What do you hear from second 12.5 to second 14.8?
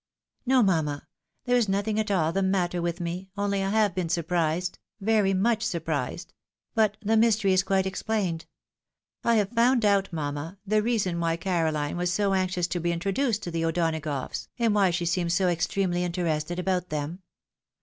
to be introduced to the O'Donagoughs, and